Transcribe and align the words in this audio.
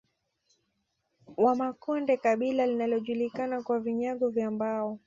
Wamakonde 1.37 2.17
kabila 2.17 2.65
linalojulikana 2.67 3.61
kwa 3.63 3.79
vinyago 3.79 4.29
vya 4.29 4.51
mbao 4.51 4.99